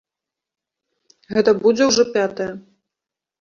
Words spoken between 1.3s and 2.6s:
Гэта будзе ўжо пятая.